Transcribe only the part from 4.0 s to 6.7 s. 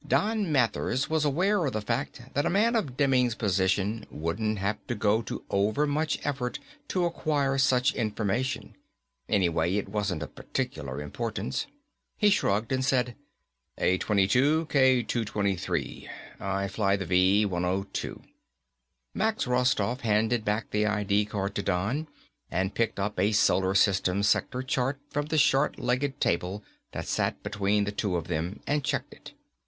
wouldn't have to go to overmuch effort